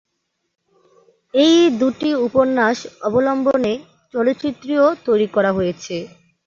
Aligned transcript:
এ 1.33 1.47
দুটি 1.79 2.09
উপন্যাস 2.27 2.77
অবলম্বনে 3.07 3.73
চলচ্চিত্রও 4.13 4.87
তৈরি 5.05 5.27
করা 5.35 5.51
হয়েছে। 5.57 5.95